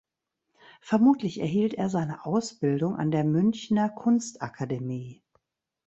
[0.81, 5.21] Vermutlich erhielt er seine Ausbildung an der Münchner Kunstakademie.